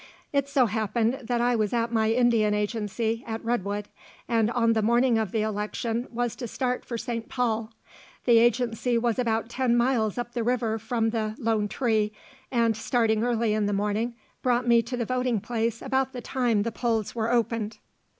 [0.33, 3.87] It so happened that I was at my Indian agency, at Redwood,
[4.27, 7.29] and on the morning of the election was to start for St.
[7.29, 7.71] Paul.
[8.25, 12.13] The agency was about ten miles up the river from the "Lone Tree,"
[12.51, 16.63] and, starting early in the morning, brought me to the voting place about the time
[16.63, 17.77] the polls were opened.